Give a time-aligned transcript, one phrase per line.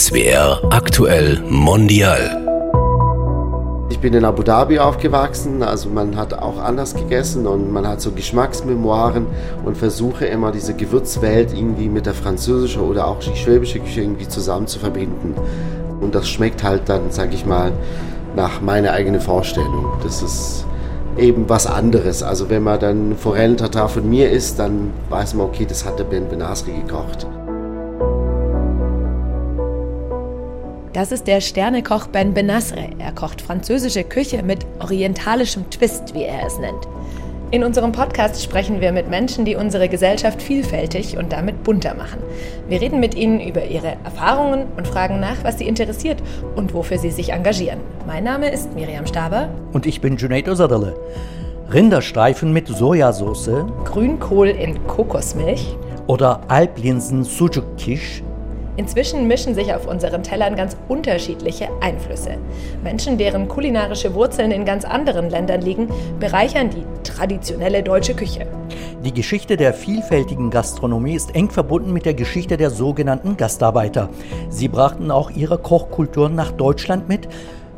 [0.00, 2.38] SWR aktuell mondial.
[3.90, 8.00] Ich bin in Abu Dhabi aufgewachsen, also man hat auch anders gegessen und man hat
[8.00, 9.26] so Geschmacksmemoiren
[9.62, 14.26] und versuche immer diese Gewürzwelt irgendwie mit der französischen oder auch die schwäbische Küche irgendwie
[14.26, 15.34] zusammen zu verbinden.
[16.00, 17.70] Und das schmeckt halt dann, sag ich mal,
[18.34, 19.84] nach meiner eigenen Vorstellung.
[20.02, 20.64] Das ist
[21.18, 22.22] eben was anderes.
[22.22, 26.04] Also wenn man dann Forellentatar von mir isst, dann weiß man, okay, das hat der
[26.04, 27.26] Ben Benasri gekocht.
[30.92, 32.88] Das ist der Sternekoch Ben Benasre.
[32.98, 36.88] Er kocht französische Küche mit orientalischem Twist, wie er es nennt.
[37.52, 42.18] In unserem Podcast sprechen wir mit Menschen, die unsere Gesellschaft vielfältig und damit bunter machen.
[42.68, 46.20] Wir reden mit ihnen über ihre Erfahrungen und fragen nach, was sie interessiert
[46.56, 47.78] und wofür sie sich engagieren.
[48.04, 49.48] Mein Name ist Miriam Staber.
[49.72, 50.96] Und ich bin Junaid Ozadale.
[51.72, 53.64] Rinderstreifen mit Sojasauce.
[53.84, 55.76] Grünkohl in Kokosmilch.
[56.08, 58.24] Oder Alplinsen Sujuk Kish
[58.80, 62.38] Inzwischen mischen sich auf unseren Tellern ganz unterschiedliche Einflüsse.
[62.82, 68.46] Menschen, deren kulinarische Wurzeln in ganz anderen Ländern liegen, bereichern die traditionelle deutsche Küche.
[69.04, 74.08] Die Geschichte der vielfältigen Gastronomie ist eng verbunden mit der Geschichte der sogenannten Gastarbeiter.
[74.48, 77.28] Sie brachten auch ihre Kochkulturen nach Deutschland mit,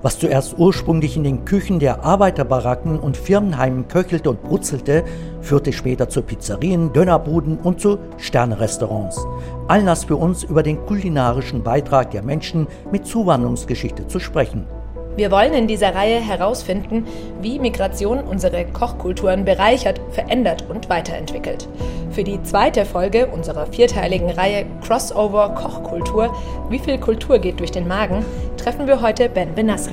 [0.03, 5.05] was zuerst ursprünglich in den Küchen der Arbeiterbaracken und Firmenheimen köchelte und brutzelte,
[5.41, 9.25] führte später zu Pizzerien, Dönerbuden und zu Sternerestaurants.
[9.69, 14.67] Anlass für uns über den kulinarischen Beitrag der Menschen mit Zuwanderungsgeschichte zu sprechen.
[15.15, 17.07] Wir wollen in dieser Reihe herausfinden,
[17.43, 21.69] wie Migration unsere Kochkulturen bereichert, verändert und weiterentwickelt.
[22.13, 26.35] Für die zweite Folge unserer vierteiligen Reihe Crossover Kochkultur,
[26.71, 28.25] wie viel Kultur geht durch den Magen,
[28.57, 29.93] treffen wir heute Ben Benasre.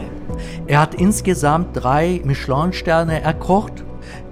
[0.68, 3.84] Er hat insgesamt drei Michelin-Sterne erkocht.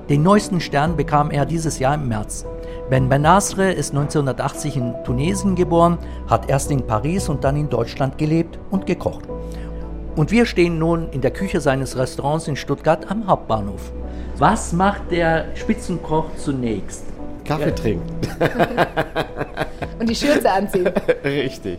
[0.08, 2.46] Den neuesten Stern bekam er dieses Jahr im März.
[2.90, 5.98] Ben Benasre ist 1980 in Tunesien geboren,
[6.30, 9.28] hat erst in Paris und dann in Deutschland gelebt und gekocht.
[10.18, 13.92] Und wir stehen nun in der Küche seines Restaurants in Stuttgart am Hauptbahnhof.
[14.38, 17.04] Was macht der Spitzenkoch zunächst?
[17.46, 18.10] Kaffee trinken.
[20.00, 20.88] Und die Schürze anziehen.
[21.24, 21.78] Richtig.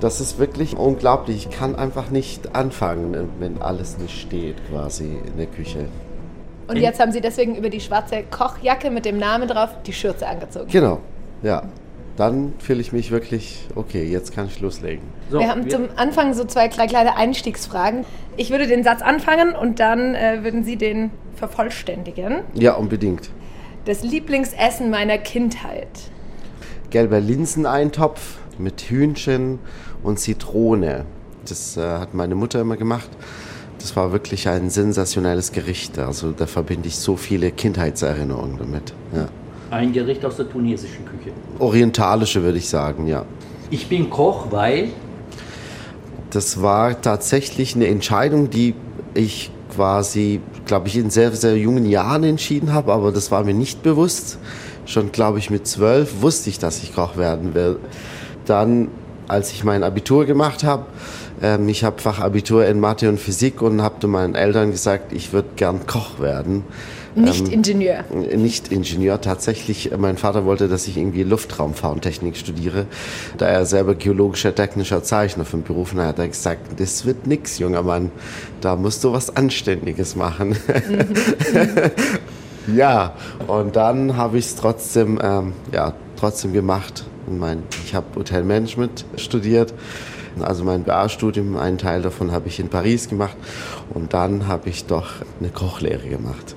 [0.00, 1.48] Das ist wirklich unglaublich.
[1.48, 5.84] Ich kann einfach nicht anfangen, wenn alles nicht steht, quasi in der Küche.
[6.66, 10.26] Und jetzt haben Sie deswegen über die schwarze Kochjacke mit dem Namen drauf die Schürze
[10.26, 10.68] angezogen.
[10.70, 11.00] Genau,
[11.42, 11.64] ja
[12.20, 15.02] dann fühle ich mich wirklich, okay, jetzt kann ich loslegen.
[15.30, 18.04] So, wir haben wir zum Anfang so zwei kleine Einstiegsfragen.
[18.36, 22.40] Ich würde den Satz anfangen und dann äh, würden Sie den vervollständigen.
[22.52, 23.30] Ja, unbedingt.
[23.86, 25.88] Das Lieblingsessen meiner Kindheit.
[26.90, 29.58] Gelber Linseneintopf mit Hühnchen
[30.02, 31.06] und Zitrone.
[31.48, 33.08] Das äh, hat meine Mutter immer gemacht.
[33.78, 35.98] Das war wirklich ein sensationelles Gericht.
[35.98, 38.92] Also da verbinde ich so viele Kindheitserinnerungen damit.
[39.14, 39.28] Ja.
[39.70, 41.30] Ein Gericht aus der tunesischen Küche.
[41.58, 43.24] Orientalische würde ich sagen, ja.
[43.70, 44.88] Ich bin Koch, weil.
[46.30, 48.74] Das war tatsächlich eine Entscheidung, die
[49.14, 53.54] ich quasi, glaube ich, in sehr, sehr jungen Jahren entschieden habe, aber das war mir
[53.54, 54.38] nicht bewusst.
[54.86, 57.78] Schon, glaube ich, mit zwölf wusste ich, dass ich Koch werden will.
[58.46, 58.88] Dann,
[59.28, 60.86] als ich mein Abitur gemacht habe,
[61.42, 65.48] ähm, ich habe Fachabitur in Mathe und Physik und habe meinen Eltern gesagt, ich würde
[65.54, 66.64] gern Koch werden.
[67.14, 68.04] Nicht ähm, Ingenieur.
[68.36, 69.20] Nicht Ingenieur.
[69.20, 72.86] Tatsächlich, mein Vater wollte, dass ich irgendwie Luftraumfahrentechnik studiere.
[73.38, 77.58] Da er selber geologischer technischer Zeichner von Beruf war, hat er gesagt, das wird nix,
[77.58, 78.10] junger Mann.
[78.60, 80.50] Da musst du was Anständiges machen.
[80.50, 81.06] Mhm.
[82.76, 83.14] ja,
[83.46, 87.04] und dann habe ich es trotzdem, ähm, ja, trotzdem gemacht.
[87.28, 89.74] Mein, ich habe Hotelmanagement studiert.
[90.40, 93.36] Also mein BA-Studium, einen Teil davon habe ich in Paris gemacht
[93.92, 95.10] und dann habe ich doch
[95.40, 96.54] eine Kochlehre gemacht.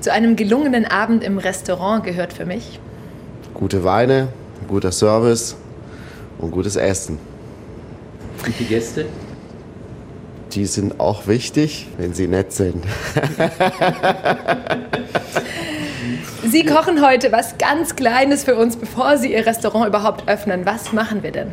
[0.00, 2.80] Zu einem gelungenen Abend im Restaurant gehört für mich
[3.52, 4.28] gute Weine,
[4.66, 5.56] guter Service
[6.38, 7.18] und gutes Essen.
[8.46, 9.04] Und die Gäste?
[10.52, 12.82] Die sind auch wichtig, wenn sie nett sind.
[16.50, 20.64] Sie kochen heute was ganz Kleines für uns, bevor Sie Ihr Restaurant überhaupt öffnen.
[20.64, 21.52] Was machen wir denn?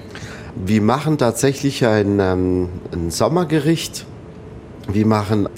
[0.56, 4.06] Wir machen tatsächlich ein, ähm, ein Sommergericht.
[4.88, 5.50] Wir machen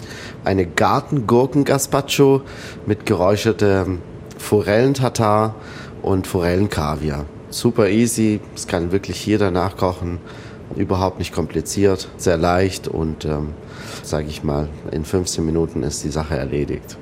[0.44, 2.42] eine Gartengurken-Gazpacho
[2.86, 4.00] mit geräuchertem
[4.38, 5.56] Forellentatar
[6.02, 7.26] und Forellenkaviar.
[7.50, 10.20] Super easy, es kann wirklich jeder nachkochen,
[10.76, 13.50] überhaupt nicht kompliziert, sehr leicht und ähm,
[14.04, 16.98] sage ich mal, in 15 Minuten ist die Sache erledigt.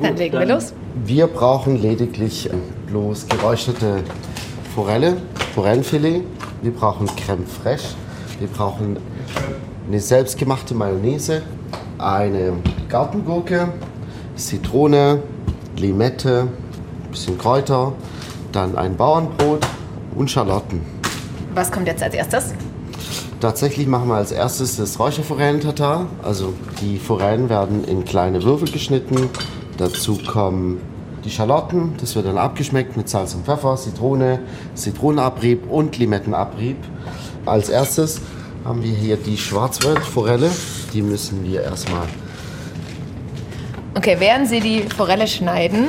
[0.00, 0.72] Dann legen wir los.
[1.04, 2.54] Wir brauchen lediglich äh,
[2.88, 4.02] bloß geräucherte
[4.74, 5.18] Forelle,
[5.54, 6.22] Forellenfilet.
[6.62, 7.94] Wir brauchen Creme fraiche.
[8.38, 8.96] Wir brauchen
[9.86, 11.42] eine selbstgemachte Mayonnaise,
[12.02, 12.54] eine
[12.88, 13.68] Gartengurke,
[14.36, 15.22] Zitrone,
[15.76, 16.48] Limette,
[17.04, 17.92] ein bisschen Kräuter,
[18.52, 19.66] dann ein Bauernbrot
[20.14, 20.80] und Schalotten.
[21.54, 22.54] Was kommt jetzt als erstes?
[23.40, 26.06] Tatsächlich machen wir als erstes das Räucherforellen-Tatar.
[26.22, 29.28] Also die Forellen werden in kleine Würfel geschnitten.
[29.78, 30.80] Dazu kommen
[31.24, 34.40] die Schalotten, das wird dann abgeschmeckt mit Salz und Pfeffer, Zitrone,
[34.74, 36.76] Zitronenabrieb und Limettenabrieb.
[37.46, 38.20] Als erstes
[38.64, 40.50] haben wir hier die Schwarzwaldforelle.
[40.92, 42.06] Die müssen wir erstmal.
[43.94, 45.88] Okay, während Sie die Forelle schneiden,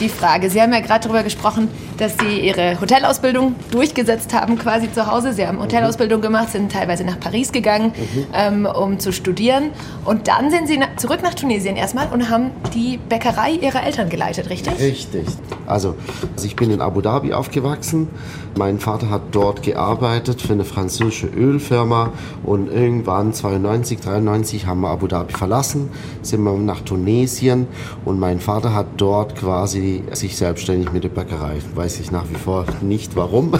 [0.00, 0.50] die Frage.
[0.50, 1.68] Sie haben ja gerade darüber gesprochen,
[1.98, 5.32] dass Sie Ihre Hotelausbildung durchgesetzt haben, quasi zu Hause.
[5.32, 8.26] Sie haben Hotelausbildung gemacht, sind teilweise nach Paris gegangen, mhm.
[8.32, 9.70] ähm, um zu studieren.
[10.04, 14.08] Und dann sind Sie na zurück nach Tunesien erstmal und haben die Bäckerei Ihrer Eltern
[14.08, 14.78] geleitet, richtig?
[14.78, 15.26] Richtig.
[15.66, 15.96] Also,
[16.42, 18.08] ich bin in Abu Dhabi aufgewachsen.
[18.56, 22.12] Mein Vater hat dort gearbeitet für eine französische Ölfirma
[22.44, 25.90] und irgendwann 92, 93 haben wir Abu Dhabi verlassen,
[26.22, 27.66] sind wir nach Tunesien
[28.04, 32.28] und mein Vater hat dort quasi sich selbstständig mit der Bäckerei, weil weiß ich nach
[32.28, 33.52] wie vor nicht warum,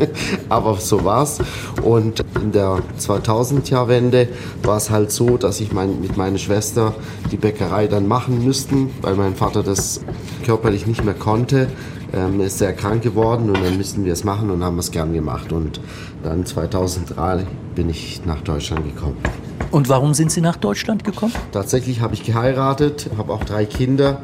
[0.50, 1.38] aber so war's.
[1.82, 4.28] Und in der 2000-Jahrwende
[4.62, 6.94] war es halt so, dass ich mein, mit meiner Schwester
[7.32, 10.02] die Bäckerei dann machen müssten, weil mein Vater das
[10.44, 11.68] körperlich nicht mehr konnte.
[12.12, 15.14] Ähm, ist sehr krank geworden und dann müssten wir es machen und haben es gern
[15.14, 15.50] gemacht.
[15.50, 15.80] Und
[16.22, 19.16] dann 2003 bin ich nach Deutschland gekommen.
[19.70, 21.32] Und warum sind Sie nach Deutschland gekommen?
[21.52, 24.20] Tatsächlich habe ich geheiratet, habe auch drei Kinder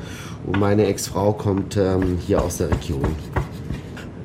[0.46, 3.04] und meine Ex-Frau kommt ähm, hier aus der Region.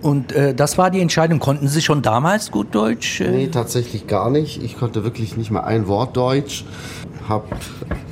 [0.02, 1.40] Und äh, das war die Entscheidung.
[1.40, 3.22] Konnten Sie schon damals gut Deutsch?
[3.22, 3.30] Äh?
[3.30, 4.64] Nee, tatsächlich gar nicht.
[4.64, 6.66] Ich konnte wirklich nicht mal ein Wort Deutsch.
[7.30, 7.46] Habe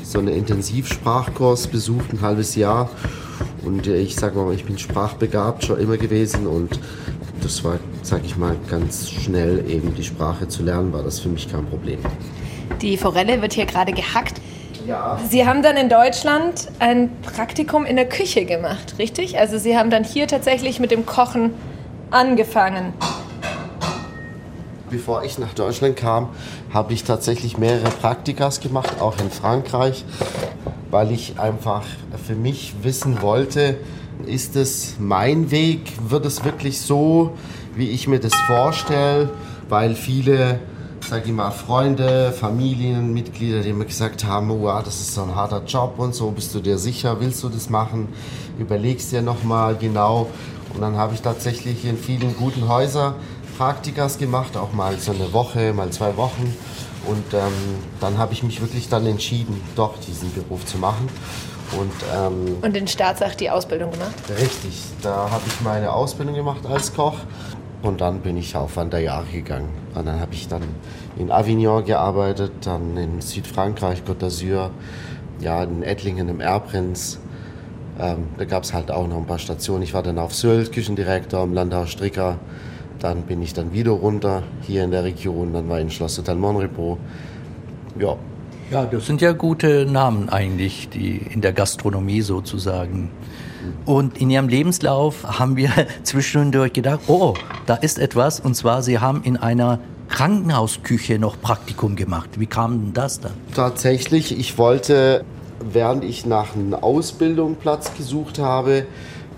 [0.03, 2.89] so einen Intensivsprachkurs besucht, ein halbes Jahr.
[3.63, 6.45] Und äh, ich sage mal, ich bin sprachbegabt schon immer gewesen.
[6.45, 6.79] Und
[7.41, 11.29] das war, sage ich mal, ganz schnell eben die Sprache zu lernen, war das für
[11.29, 11.99] mich kein Problem.
[12.81, 14.39] Die Forelle wird hier gerade gehackt.
[14.87, 15.19] Ja.
[15.29, 19.37] Sie haben dann in Deutschland ein Praktikum in der Küche gemacht, richtig?
[19.37, 21.51] Also Sie haben dann hier tatsächlich mit dem Kochen
[22.11, 22.93] angefangen.
[24.89, 26.29] Bevor ich nach Deutschland kam,
[26.73, 30.03] habe ich tatsächlich mehrere Praktikas gemacht, auch in Frankreich,
[30.89, 31.83] weil ich einfach
[32.25, 33.77] für mich wissen wollte,
[34.25, 35.91] ist es mein Weg?
[36.09, 37.37] Wird es wirklich so,
[37.75, 39.29] wie ich mir das vorstelle?
[39.69, 40.59] Weil viele
[41.07, 45.63] sag ich mal, Freunde, Familienmitglieder, die mir gesagt haben, oh, das ist so ein harter
[45.65, 48.09] Job und so, bist du dir sicher, willst du das machen,
[48.59, 50.27] überlegst dir nochmal genau.
[50.73, 53.15] Und dann habe ich tatsächlich in vielen guten Häusern
[53.57, 56.55] Praktikas gemacht, auch mal so eine Woche, mal zwei Wochen.
[57.05, 57.53] Und ähm,
[57.99, 61.09] dann habe ich mich wirklich dann entschieden, doch diesen Beruf zu machen.
[61.77, 64.13] Und, ähm, und in Staatsach die Ausbildung gemacht?
[64.29, 67.15] Richtig, da habe ich meine Ausbildung gemacht als Koch
[67.81, 69.69] und dann bin ich auf Wanderjahre gegangen.
[69.93, 70.63] Und dann habe ich dann
[71.17, 74.69] in Avignon gearbeitet, dann in Südfrankreich, Côte d'Azur,
[75.39, 77.19] ja, in Ettlingen im Erbrenz.
[77.99, 79.83] Ähm, da gab es halt auch noch ein paar Stationen.
[79.83, 82.37] Ich war dann auf Sylt, Küchendirektor im Landhaus Stricker.
[82.99, 85.53] Dann bin ich dann wieder runter hier in der Region.
[85.53, 86.37] Dann war ich in Schloss Hotel.
[87.99, 88.15] Ja.
[88.71, 93.09] Ja, das sind ja gute Namen eigentlich, die in der Gastronomie sozusagen
[93.85, 95.71] und in ihrem Lebenslauf haben wir
[96.03, 97.33] zwischendurch gedacht, oh,
[97.65, 98.39] da ist etwas.
[98.39, 99.79] Und zwar, sie haben in einer
[100.09, 102.39] Krankenhausküche noch Praktikum gemacht.
[102.39, 103.33] Wie kam denn das dann?
[103.53, 105.23] Tatsächlich, ich wollte,
[105.59, 108.85] während ich nach einem Ausbildungsplatz gesucht habe,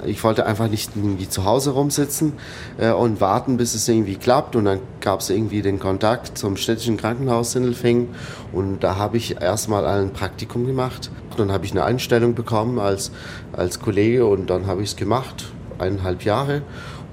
[0.06, 2.34] ich wollte einfach nicht irgendwie zu Hause rumsitzen
[2.80, 4.56] äh, und warten, bis es irgendwie klappt.
[4.56, 8.10] Und dann gab es irgendwie den Kontakt zum städtischen Krankenhaus Sindelfingen.
[8.52, 11.12] Und da habe ich erstmal ein Praktikum gemacht.
[11.38, 13.12] Dann habe ich eine Einstellung bekommen als,
[13.54, 16.64] als Kollege und dann habe ich es gemacht, eineinhalb Jahre.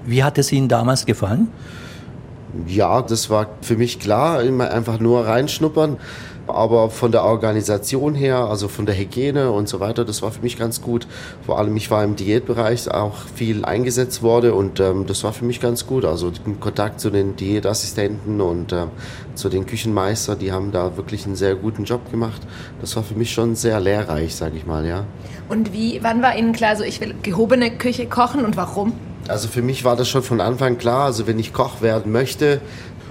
[0.05, 1.49] Wie hat es Ihnen damals gefallen?
[2.65, 5.97] Ja, das war für mich klar, immer einfach nur reinschnuppern.
[6.53, 10.41] Aber von der Organisation her, also von der Hygiene und so weiter, das war für
[10.41, 11.07] mich ganz gut.
[11.45, 15.45] Vor allem, ich war im Diätbereich auch viel eingesetzt worden und ähm, das war für
[15.45, 16.05] mich ganz gut.
[16.05, 18.89] Also im Kontakt zu den Diätassistenten und ähm,
[19.35, 22.41] zu den Küchenmeistern, die haben da wirklich einen sehr guten Job gemacht.
[22.81, 25.05] Das war für mich schon sehr lehrreich, sage ich mal, ja.
[25.47, 28.93] Und wie, wann war Ihnen klar, so ich will gehobene Küche kochen und warum?
[29.27, 31.05] Also für mich war das schon von Anfang klar.
[31.05, 32.61] Also wenn ich Koch werden möchte,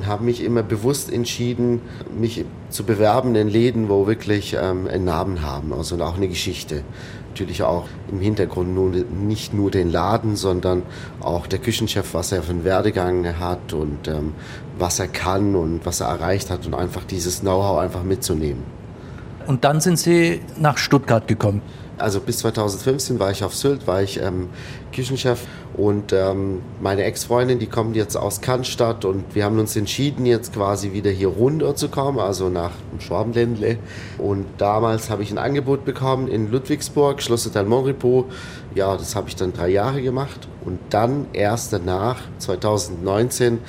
[0.07, 1.81] habe mich immer bewusst entschieden,
[2.19, 6.83] mich zu bewerben in Läden, wo wirklich ähm, einen Namen haben, also auch eine Geschichte.
[7.31, 10.83] Natürlich auch im Hintergrund nur, nicht nur den Laden, sondern
[11.21, 14.35] auch der Küchenchef, was er für einen Werdegang hat und ähm,
[14.79, 18.78] was er kann und was er erreicht hat und einfach dieses Know-how einfach mitzunehmen.
[19.49, 21.63] Und dann sind Sie nach Stuttgart gekommen.
[21.97, 24.51] Also bis 2015 war ich auf Sylt, war ich ähm,
[24.93, 25.41] Küchenchef
[25.75, 30.53] und ähm, meine Ex-Freundin, die kommt jetzt aus Cannstatt und wir haben uns entschieden, jetzt
[30.53, 33.79] quasi wieder hier runter zu kommen, also nach Schwabenländle.
[34.19, 38.27] Und damals habe ich ein Angebot bekommen in Ludwigsburg, Schloss Monripo.
[38.75, 43.61] Ja, das habe ich dann drei Jahre gemacht und dann erst danach, 2019,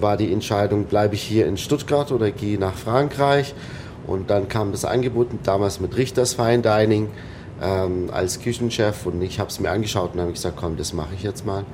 [0.00, 3.54] war die Entscheidung, bleibe ich hier in Stuttgart oder gehe nach Frankreich.
[4.08, 7.08] Und dann kam das Angebot damals mit Richters Fine Dining
[7.62, 11.14] ähm, als Küchenchef und ich habe es mir angeschaut und habe gesagt, komm, das mache
[11.14, 11.64] ich jetzt mal.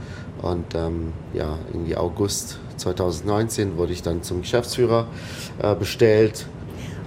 [0.42, 5.06] Und ähm, ja, irgendwie August 2019 wurde ich dann zum Geschäftsführer
[5.62, 6.46] äh, bestellt.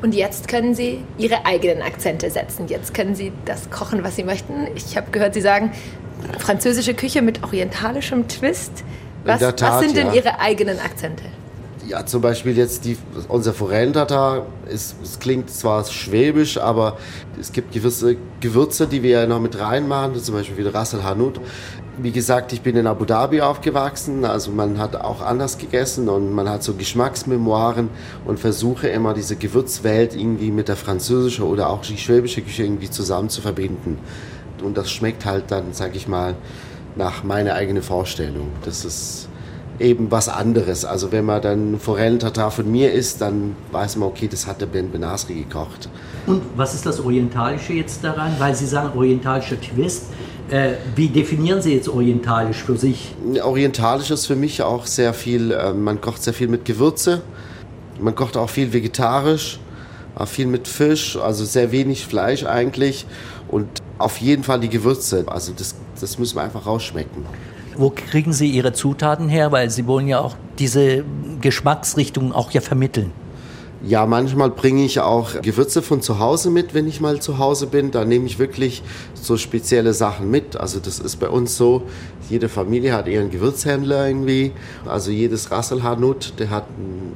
[0.01, 2.67] Und jetzt können Sie Ihre eigenen Akzente setzen.
[2.67, 4.67] Jetzt können Sie das kochen, was Sie möchten.
[4.75, 5.72] Ich habe gehört, Sie sagen
[6.39, 8.84] französische Küche mit orientalischem Twist.
[9.24, 10.13] Was, Tat, was sind denn ja.
[10.13, 11.24] Ihre eigenen Akzente?
[11.88, 12.98] Ja, zum Beispiel jetzt die,
[13.29, 16.98] unser Forellentatar, es, es klingt zwar schwäbisch, aber
[17.39, 21.03] es gibt gewisse Gewürze, die wir ja noch mit reinmachen, zum Beispiel wie Ras el
[21.06, 21.36] Hanout.
[21.98, 26.34] Wie gesagt, ich bin in Abu Dhabi aufgewachsen, also man hat auch anders gegessen und
[26.34, 27.89] man hat so Geschmacksmemoiren
[28.25, 32.89] und versuche immer diese Gewürzwelt irgendwie mit der französischen oder auch die schwäbische Küche irgendwie
[32.89, 33.98] zusammen zu verbinden.
[34.62, 36.36] Und das schmeckt halt dann, sag ich mal,
[36.98, 38.50] nach meiner eigenen Vorstellung.
[38.65, 39.29] Das ist
[39.79, 40.86] eben was anderes.
[40.86, 44.65] Also wenn man dann Forellentatar von mir isst, dann weiß man, okay, das hat der
[44.65, 45.89] Ben Benasri gekocht.
[46.25, 48.34] Und was ist das Orientalische jetzt daran?
[48.39, 50.05] Weil Sie sagen orientalischer Twist.
[50.50, 53.13] Äh, wie definieren Sie jetzt orientalisch für sich?
[53.43, 57.22] Orientalisch ist für mich auch sehr viel, äh, man kocht sehr viel mit Gewürze,
[58.00, 59.60] man kocht auch viel vegetarisch,
[60.15, 63.05] auch viel mit Fisch, also sehr wenig Fleisch eigentlich
[63.50, 63.67] und
[63.98, 65.25] auf jeden Fall die Gewürze.
[65.27, 67.25] Also das, das müssen wir einfach rausschmecken.
[67.77, 69.51] Wo kriegen Sie Ihre Zutaten her?
[69.51, 71.03] Weil Sie wollen ja auch diese
[71.41, 73.12] Geschmacksrichtung auch ja vermitteln.
[73.86, 77.67] Ja, manchmal bringe ich auch Gewürze von zu Hause mit, wenn ich mal zu Hause
[77.67, 77.91] bin.
[77.91, 78.81] Da nehme ich wirklich
[79.13, 80.57] so spezielle Sachen mit.
[80.57, 81.84] Also das ist bei uns so,
[82.27, 84.51] jede Familie hat ihren Gewürzhändler irgendwie.
[84.88, 86.65] Also jedes Rasselhanut, der hat,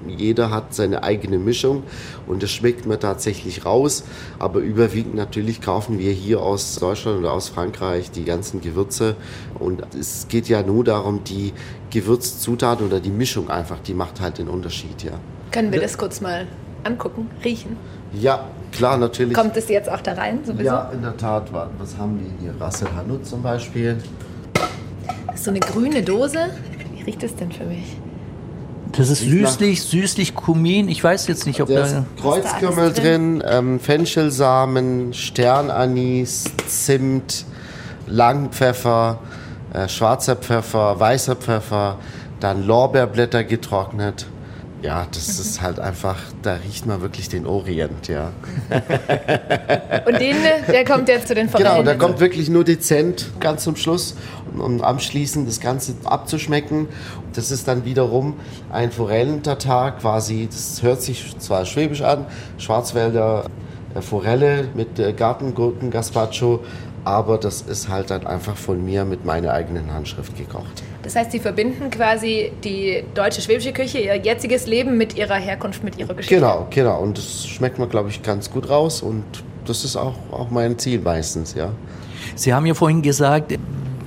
[0.08, 1.82] jeder hat seine eigene Mischung
[2.28, 4.04] und das schmeckt man tatsächlich raus.
[4.38, 9.16] Aber überwiegend natürlich kaufen wir hier aus Deutschland oder aus Frankreich die ganzen Gewürze.
[9.58, 11.54] Und es geht ja nur darum, die
[11.90, 15.20] Gewürzzutaten oder die Mischung einfach, die macht halt den Unterschied, ja.
[15.52, 16.48] Können wir das kurz mal
[16.84, 17.78] angucken, riechen?
[18.14, 19.34] Ja, klar, natürlich.
[19.34, 20.64] Kommt es jetzt auch da rein sowieso?
[20.64, 21.52] Ja, in der Tat.
[21.52, 22.60] Was haben wir hier?
[22.60, 23.98] Rassel Hanut zum Beispiel.
[25.28, 26.50] Das ist so eine grüne Dose.
[26.96, 27.98] Wie riecht es denn für mich?
[28.94, 30.90] Das ist süßlich, süßlich Kumin.
[30.90, 31.96] Ich weiß jetzt nicht, ob Da ist.
[32.22, 37.46] Kreuzkümmel Was da alles drin, ähm, Fenchelsamen, Sternanis, Zimt,
[38.08, 39.20] Langpfeffer,
[39.74, 41.98] äh, schwarzer Pfeffer, weißer Pfeffer,
[42.42, 44.26] dann Lorbeerblätter getrocknet.
[44.82, 48.32] Ja, das ist halt einfach, da riecht man wirklich den Orient, ja.
[50.08, 51.70] Und den, der kommt jetzt zu den Forellen.
[51.70, 54.16] Genau, da kommt wirklich nur dezent ganz zum Schluss,
[54.52, 56.88] um, um anschließend das Ganze abzuschmecken.
[57.34, 58.40] Das ist dann wiederum
[58.72, 62.26] ein Forellentatar quasi, das hört sich zwar schwäbisch an,
[62.58, 63.46] Schwarzwälder
[63.94, 66.62] äh, Forelle mit äh, Gartengurken Gazpacho,
[67.04, 70.82] aber das ist halt dann einfach von mir mit meiner eigenen Handschrift gekocht.
[71.14, 75.84] Das heißt, Sie verbinden quasi die deutsche schwäbische Küche, Ihr jetziges Leben mit Ihrer Herkunft,
[75.84, 76.36] mit Ihrer Geschichte.
[76.36, 77.02] Genau, genau.
[77.02, 79.26] Und das schmeckt man, glaube ich, ganz gut raus und
[79.66, 81.74] das ist auch, auch mein Ziel meistens, ja.
[82.36, 83.58] Sie haben ja vorhin gesagt,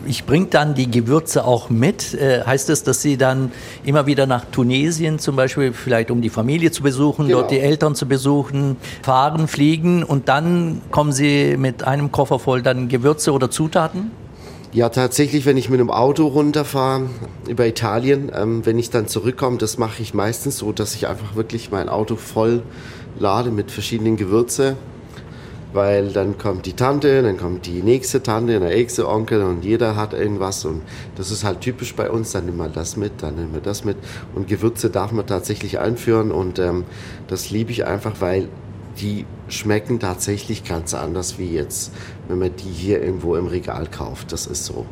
[0.06, 2.14] ich bringe dann die Gewürze auch mit.
[2.14, 3.52] Äh, heißt das, dass Sie dann
[3.84, 7.40] immer wieder nach Tunesien zum Beispiel, vielleicht um die Familie zu besuchen, Genau.
[7.40, 12.62] dort die Eltern zu besuchen, fahren, fliegen und dann kommen Sie mit einem Koffer voll
[12.62, 14.10] dann Gewürze oder Zutaten?
[14.74, 17.08] Ja, tatsächlich, wenn ich mit einem Auto runterfahre
[17.46, 21.36] über Italien, ähm, wenn ich dann zurückkomme, das mache ich meistens so, dass ich einfach
[21.36, 22.60] wirklich mein Auto voll
[23.16, 24.74] lade mit verschiedenen Gewürze,
[25.72, 29.94] weil dann kommt die Tante, dann kommt die nächste Tante, der nächste Onkel und jeder
[29.94, 30.82] hat irgendwas und
[31.14, 33.84] das ist halt typisch bei uns, dann nehmen wir das mit, dann nehmen wir das
[33.84, 33.96] mit
[34.34, 36.82] und Gewürze darf man tatsächlich einführen und ähm,
[37.28, 38.48] das liebe ich einfach, weil
[38.98, 41.92] die schmecken tatsächlich ganz anders wie jetzt,
[42.28, 44.32] wenn man die hier irgendwo im Regal kauft.
[44.32, 44.86] Das ist so.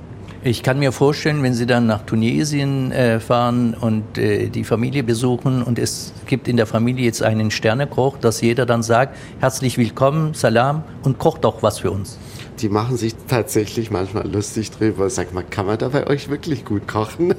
[0.45, 5.05] Ich kann mir vorstellen, wenn Sie dann nach Tunesien äh, fahren und äh, die Familie
[5.05, 9.79] besuchen und es gibt in der Familie jetzt einen Sternekoch, dass jeder dann sagt, herzlich
[9.79, 12.19] willkommen, Salam und kocht auch was für uns.
[12.59, 15.09] Die machen sich tatsächlich manchmal lustig drüber.
[15.11, 17.35] Sag mal, kann man da bei euch wirklich gut kochen?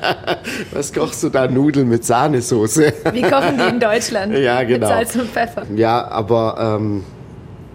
[0.72, 1.48] Was kochst du da?
[1.48, 2.92] Nudeln mit Sahnesoße?
[3.12, 4.34] Wie kochen die in Deutschland?
[4.38, 4.88] Ja, genau.
[4.88, 5.64] Mit Salz und Pfeffer.
[5.74, 7.04] Ja, aber ähm,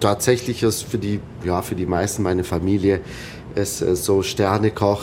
[0.00, 3.00] tatsächlich ist für die, ja, für die meisten meine Familie
[3.58, 5.02] ist äh, so Sternekoch.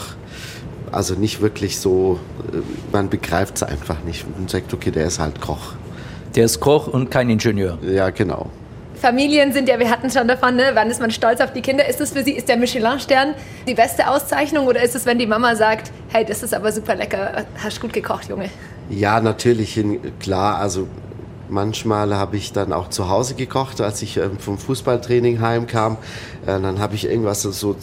[0.92, 2.18] Also nicht wirklich so,
[2.52, 2.58] äh,
[2.92, 4.24] man begreift es einfach nicht.
[4.38, 5.74] Man sagt, okay, der ist halt Koch.
[6.34, 7.78] Der ist Koch und kein Ingenieur.
[7.82, 8.50] Ja, genau.
[8.94, 10.70] Familien sind ja, wir hatten schon davon, ne?
[10.72, 11.86] wann ist man stolz auf die Kinder?
[11.86, 13.34] Ist es für Sie, ist der Michelin-Stern
[13.66, 16.94] die beste Auszeichnung oder ist es, wenn die Mama sagt, hey, das ist aber super
[16.94, 18.48] lecker, hast gut gekocht, Junge?
[18.88, 20.56] Ja, natürlich, hin- klar.
[20.58, 20.88] Also
[21.48, 25.96] Manchmal habe ich dann auch zu Hause gekocht, als ich ähm, vom Fußballtraining heimkam.
[26.46, 27.76] Äh, dann habe ich irgendwas so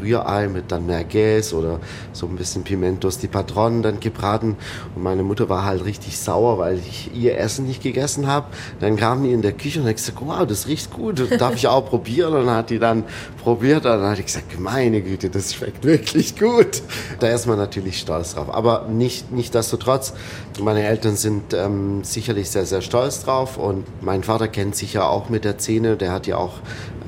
[0.00, 1.80] Rührei mit dann Merguez oder
[2.12, 4.56] so ein bisschen Pimentos die Patronen dann gebraten.
[4.94, 8.46] Und meine Mutter war halt richtig sauer, weil ich ihr Essen nicht gegessen habe.
[8.80, 11.68] Dann kam die in der Küche und hat gesagt, wow, das riecht gut, darf ich
[11.68, 12.34] auch probieren?
[12.34, 13.04] Und dann hat die dann
[13.42, 16.82] probiert und dann hat ich gesagt, meine Güte, das schmeckt wirklich gut.
[17.18, 18.52] Da ist man natürlich stolz drauf.
[18.52, 20.12] Aber nicht, nicht desto trotz,
[20.60, 25.06] meine Eltern sind ähm, sicherlich sehr, sehr stolz drauf und mein Vater kennt sich ja
[25.06, 25.96] auch mit der Szene.
[25.96, 26.54] Der hat ja auch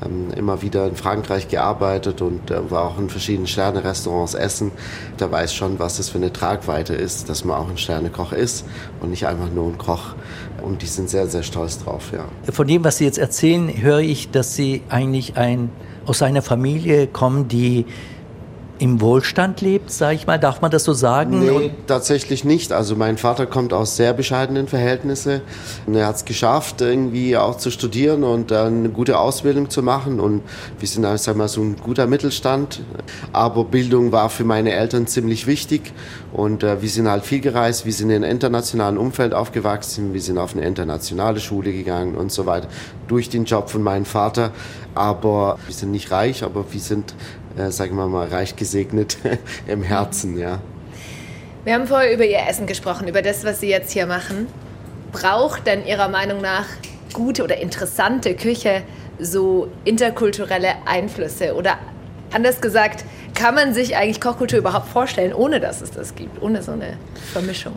[0.03, 4.71] ähm, immer wieder in Frankreich gearbeitet und äh, war auch in verschiedenen Sterne-Restaurants essen.
[5.19, 8.65] Der weiß schon, was das für eine Tragweite ist, dass man auch ein Sternekoch ist
[9.01, 10.15] und nicht einfach nur ein Koch.
[10.61, 12.25] Und die sind sehr, sehr stolz drauf, ja.
[12.51, 15.69] Von dem, was Sie jetzt erzählen, höre ich, dass Sie eigentlich ein,
[16.05, 17.85] aus einer Familie kommen, die
[18.79, 20.39] im Wohlstand lebt, sage ich mal.
[20.39, 21.39] Darf man das so sagen?
[21.39, 22.71] Nee, tatsächlich nicht.
[22.71, 25.41] Also mein Vater kommt aus sehr bescheidenen Verhältnissen.
[25.91, 30.19] Er hat es geschafft, irgendwie auch zu studieren und eine gute Ausbildung zu machen.
[30.19, 30.41] Und
[30.79, 32.81] wir sind, sag ich mal, so ein guter Mittelstand.
[33.31, 35.93] Aber Bildung war für meine Eltern ziemlich wichtig.
[36.33, 37.85] Und äh, wir sind halt viel gereist.
[37.85, 40.13] Wir sind in einem internationalen Umfeld aufgewachsen.
[40.13, 42.67] Wir sind auf eine internationale Schule gegangen und so weiter.
[43.07, 44.51] Durch den Job von meinem Vater.
[44.95, 47.15] Aber wir sind nicht reich, aber wir sind
[47.57, 49.17] äh, sagen wir mal, reich gesegnet
[49.67, 50.59] im Herzen, ja.
[51.63, 54.47] Wir haben vorher über Ihr Essen gesprochen, über das, was Sie jetzt hier machen.
[55.11, 56.65] Braucht denn Ihrer Meinung nach
[57.13, 58.81] gute oder interessante Küche
[59.19, 61.55] so interkulturelle Einflüsse?
[61.55, 61.77] Oder
[62.33, 63.05] anders gesagt,
[63.35, 66.97] kann man sich eigentlich Kochkultur überhaupt vorstellen, ohne dass es das gibt, ohne so eine
[67.31, 67.73] Vermischung?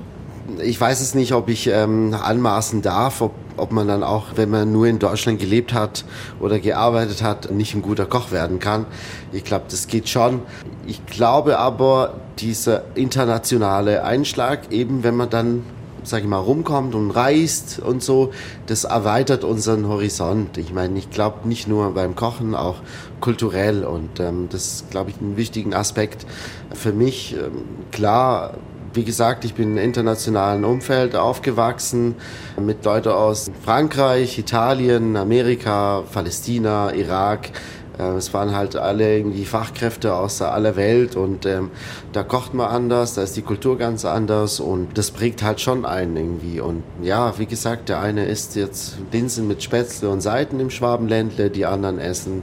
[0.63, 4.51] Ich weiß es nicht, ob ich ähm, anmaßen darf, ob, ob man dann auch, wenn
[4.51, 6.05] man nur in Deutschland gelebt hat
[6.41, 8.87] oder gearbeitet hat, nicht ein guter Koch werden kann.
[9.33, 10.43] Ich glaube, das geht schon.
[10.87, 15.65] Ich glaube aber, dieser internationale Einschlag, eben wenn man dann
[16.07, 18.31] sag ich mal, rumkommt und reist und so,
[18.67, 20.57] das erweitert unseren Horizont.
[20.57, 22.77] Ich meine, ich glaube nicht nur beim Kochen, auch
[23.21, 26.27] kulturell und ähm, das ist, glaube ich, ein wichtiger Aspekt
[26.73, 27.35] für mich.
[27.35, 28.55] Ähm, klar,
[28.97, 32.15] wie gesagt, ich bin im internationalen Umfeld aufgewachsen
[32.59, 37.51] mit Leuten aus Frankreich, Italien, Amerika, Palästina, Irak.
[37.99, 41.71] Äh, es waren halt alle irgendwie Fachkräfte aus aller Welt und ähm,
[42.13, 45.85] da kocht man anders, da ist die Kultur ganz anders und das prägt halt schon
[45.85, 46.61] einen irgendwie.
[46.61, 51.51] Und ja, wie gesagt, der eine isst jetzt Linsen mit Spätzle und Seiten im Schwabenländle,
[51.51, 52.43] die anderen essen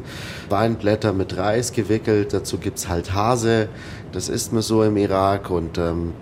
[0.49, 3.69] Weinblätter mit Reis gewickelt, dazu gibt's halt Hase,
[4.11, 6.13] das isst man so im Irak und ähm,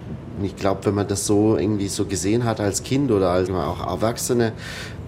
[0.43, 3.85] ich glaube, wenn man das so irgendwie so gesehen hat als Kind oder als auch
[3.85, 4.53] Erwachsene,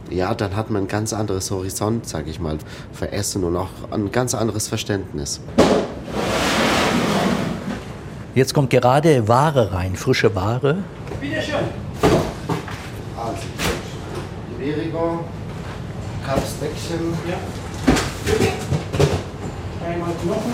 [0.10, 2.58] ja, dann hat man ein ganz anderes Horizont, sage ich mal,
[2.92, 5.40] für Essen und auch ein ganz anderes Verständnis.
[8.36, 10.78] Jetzt kommt gerade Ware rein, frische Ware.
[11.22, 11.56] Bitte schön.
[13.16, 13.44] Also,
[14.60, 15.24] Iberico,
[16.26, 17.14] Kalbsdeckchen.
[17.30, 17.38] Ja.
[19.88, 20.54] Einmal Knochen.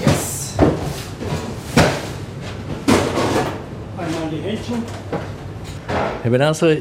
[0.00, 0.54] Yes.
[3.96, 4.82] Einmal die Händchen.
[6.22, 6.76] Herr Benasser,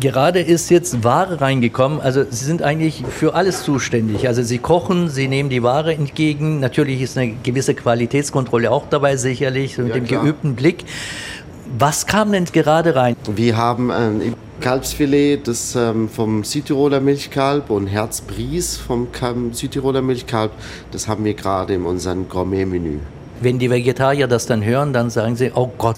[0.00, 2.00] gerade ist jetzt Ware reingekommen.
[2.00, 4.26] Also Sie sind eigentlich für alles zuständig.
[4.26, 6.60] Also Sie kochen, Sie nehmen die Ware entgegen.
[6.60, 10.22] Natürlich ist eine gewisse Qualitätskontrolle auch dabei, sicherlich, mit ja, dem klar.
[10.22, 10.84] geübten Blick.
[11.78, 13.16] Was kam denn gerade rein?
[13.34, 19.08] Wir haben ein Kalbsfilet das ähm, vom Südtiroler Milchkalb und Herzbries vom
[19.52, 20.52] Südtiroler Milchkalb.
[20.92, 23.00] Das haben wir gerade in unserem Gourmet-Menü.
[23.40, 25.96] Wenn die Vegetarier das dann hören, dann sagen sie, oh Gott,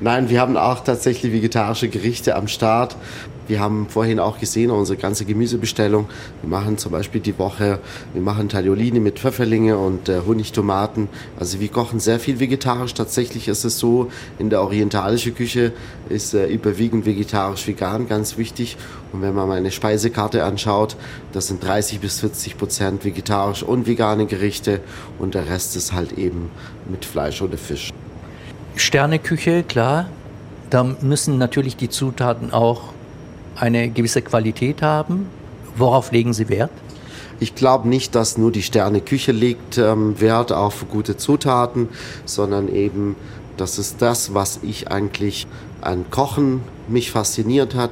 [0.00, 2.96] Nein, wir haben auch tatsächlich vegetarische Gerichte am Start.
[3.48, 6.06] Wir haben vorhin auch gesehen, unsere ganze Gemüsebestellung.
[6.40, 7.80] Wir machen zum Beispiel die Woche,
[8.12, 11.08] wir machen Tagliolini mit Pfefferlinge und äh, Honigtomaten.
[11.40, 12.94] Also wir kochen sehr viel vegetarisch.
[12.94, 14.08] Tatsächlich ist es so,
[14.38, 15.72] in der orientalischen Küche
[16.08, 18.76] ist äh, überwiegend vegetarisch-vegan ganz wichtig.
[19.12, 20.94] Und wenn man mal eine Speisekarte anschaut,
[21.32, 24.80] das sind 30 bis 40 Prozent vegetarisch und vegane Gerichte
[25.18, 26.50] und der Rest ist halt eben
[26.88, 27.92] mit Fleisch oder Fisch.
[28.80, 30.06] Sterneküche, klar.
[30.70, 32.92] Da müssen natürlich die Zutaten auch
[33.56, 35.26] eine gewisse Qualität haben.
[35.76, 36.70] Worauf legen Sie Wert?
[37.40, 41.88] Ich glaube nicht, dass nur die Sterneküche legt ähm, Wert auf gute Zutaten,
[42.24, 43.16] sondern eben,
[43.56, 45.46] das ist das, was ich eigentlich
[45.80, 47.90] an Kochen mich fasziniert hat,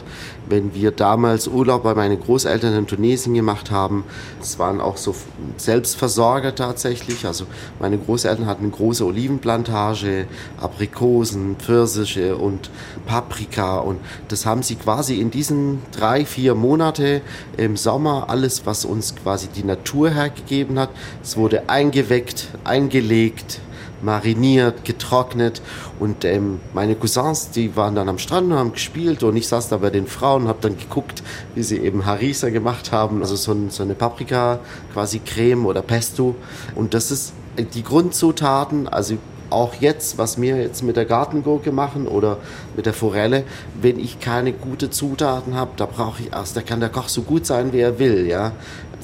[0.49, 4.05] wenn wir damals Urlaub bei meinen Großeltern in Tunesien gemacht haben.
[4.41, 5.15] Es waren auch so
[5.57, 7.27] Selbstversorger tatsächlich.
[7.27, 7.47] Also
[7.81, 10.27] meine Großeltern hatten eine große Olivenplantage,
[10.61, 12.71] Aprikosen, Pfirsiche und
[13.07, 13.79] Paprika.
[13.79, 17.23] Und das haben sie quasi in diesen drei, vier Monate
[17.57, 20.91] im Sommer, alles, was uns quasi die Natur hergegeben hat,
[21.23, 23.61] es wurde eingeweckt, eingelegt,
[24.07, 25.61] mariniert, getrocknet.
[26.01, 29.69] Und ähm, meine Cousins, die waren dann am Strand und haben gespielt und ich saß
[29.69, 31.23] da bei den Frauen und habe dann geguckt,
[31.55, 34.61] wie sie eben Harissa gemacht haben, also so, so eine Paprika,
[34.95, 36.37] quasi Creme oder Pesto.
[36.75, 37.35] Und das ist
[37.75, 39.17] die Grundzutaten, also
[39.51, 42.39] auch jetzt, was wir jetzt mit der Gartengurke machen oder
[42.77, 43.45] mit der Forelle,
[43.81, 47.23] wenn ich keine gute Zutaten habe, da brauche ich erst, da kann der Koch so
[47.23, 48.53] gut sein, wie er will, ja.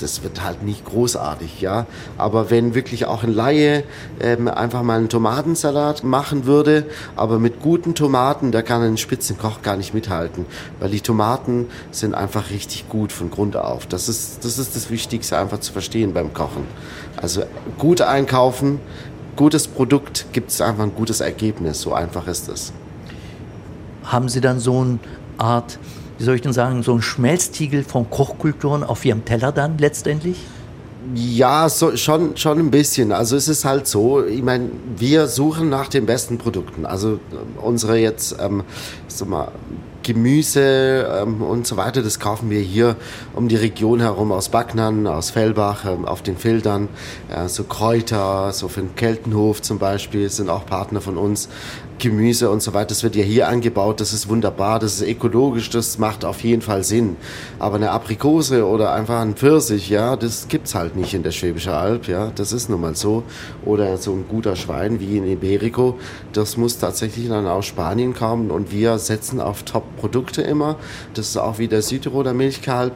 [0.01, 1.87] Das wird halt nicht großartig, ja.
[2.19, 3.85] Aber wenn wirklich auch ein Laie
[4.21, 9.63] ähm, einfach mal einen Tomatensalat machen würde, aber mit guten Tomaten, da kann ein Spitzenkoch
[9.63, 10.47] gar nicht mithalten,
[10.81, 13.87] weil die Tomaten sind einfach richtig gut von Grund auf.
[13.87, 16.67] Das ist das, ist das Wichtigste einfach zu verstehen beim Kochen.
[17.17, 17.43] Also
[17.79, 18.81] gut einkaufen,
[19.37, 21.81] gutes Produkt gibt es einfach ein gutes Ergebnis.
[21.81, 22.73] So einfach ist es.
[24.05, 24.99] Haben Sie dann so eine
[25.39, 25.79] Art,
[26.19, 30.39] wie soll ich denn sagen, so ein Schmelztiegel von Kochkulturen auf Ihrem Teller dann letztendlich?
[31.15, 33.13] Ja, so, schon, schon ein bisschen.
[33.13, 36.87] Also es ist halt so, ich meine, wir suchen nach den besten Produkten.
[36.87, 37.19] Also
[37.61, 38.63] unsere jetzt, ähm,
[39.09, 39.49] sag mal,
[40.03, 42.97] Gemüse ähm, und so weiter, das kaufen wir hier
[43.35, 46.89] um die Region herum aus Backnern, aus Fellbach, ähm, auf den Feldern.
[47.29, 51.49] Äh, so Kräuter, so für den Keltenhof zum Beispiel, sind auch Partner von uns.
[51.99, 55.71] Gemüse und so weiter, das wird ja hier angebaut, das ist wunderbar, das ist ökologisch,
[55.71, 57.17] das macht auf jeden Fall Sinn.
[57.59, 61.73] Aber eine Aprikose oder einfach ein Pfirsich, ja, das gibt's halt nicht in der Schwäbischen
[61.73, 63.23] Alb, ja, das ist nun mal so.
[63.65, 65.99] Oder so ein guter Schwein wie in Iberico,
[66.33, 70.77] das muss tatsächlich dann aus Spanien kommen und wir setzen auf Top-Produkte immer.
[71.15, 72.93] Das ist auch wie der Südtiroler Milchkalb,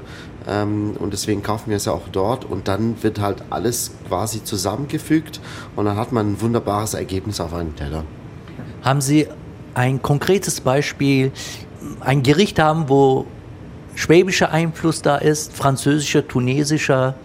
[0.48, 4.44] ähm, und deswegen kaufen wir es ja auch dort und dann wird halt alles quasi
[4.44, 5.40] zusammengefügt
[5.74, 8.04] und dann hat man ein wunderbares Ergebnis auf einem Teller.
[8.87, 9.27] Haben Sie
[9.75, 11.33] ein konkretes Beispiel,
[11.99, 13.27] ein Gericht haben, wo
[13.96, 17.16] schwäbischer Einfluss da ist, französischer, tunesischer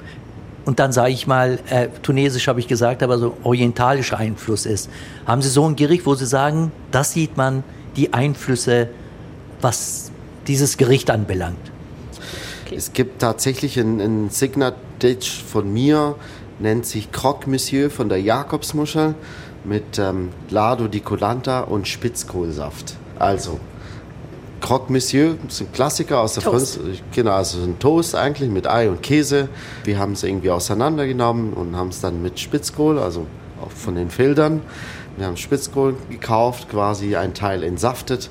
[0.66, 4.90] und dann sage ich mal, äh, tunesisch habe ich gesagt, aber so orientalischer Einfluss ist.
[5.28, 7.64] Haben Sie so ein Gericht, wo Sie sagen, das sieht man,
[7.96, 8.88] die Einflüsse,
[9.62, 10.12] was
[10.48, 11.72] dieses Gericht anbelangt?
[12.76, 16.16] Es gibt tatsächlich ein, ein Signature von mir,
[16.58, 19.14] nennt sich Croque Monsieur von der Jakobsmuschel
[19.64, 22.96] mit ähm, Lado di Colanta und Spitzkohlsaft.
[23.20, 23.60] Also,
[24.62, 26.80] Croque Monsieur ist ein Klassiker aus der Franz
[27.12, 29.50] genau, also ein Toast eigentlich mit Ei und Käse.
[29.84, 33.26] Wir haben es irgendwie auseinandergenommen und haben es dann mit Spitzkohl, also
[33.76, 34.62] von den Feldern.
[35.18, 38.30] Wir haben Spitzkohl gekauft, quasi ein Teil entsaftet,